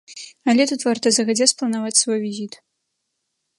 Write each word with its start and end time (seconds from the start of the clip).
Але 0.53 0.65
тут 0.71 0.85
варта 0.87 1.07
загадзя 1.17 1.47
спланаваць 1.53 1.99
свой 2.01 2.19
візіт. 2.27 2.53